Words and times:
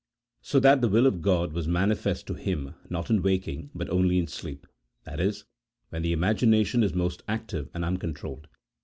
So 0.41 0.59
that 0.61 0.81
the 0.81 0.89
will 0.89 1.05
of 1.05 1.21
God 1.21 1.53
was 1.53 1.67
manifest 1.67 2.25
to 2.25 2.33
him, 2.33 2.73
not 2.89 3.11
in 3.11 3.21
waking, 3.21 3.69
but 3.75 3.87
only 3.91 4.17
in 4.17 4.25
sleep, 4.25 4.65
that 5.03 5.19
is, 5.19 5.45
when 5.89 6.01
the 6.01 6.11
imagination 6.11 6.81
is 6.81 6.95
most 6.95 7.21
active 7.27 7.69
and 7.71 7.85
uncontrolled. 7.85 8.47